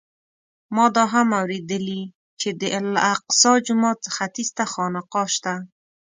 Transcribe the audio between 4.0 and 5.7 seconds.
ختیځ ته خانقاه شته.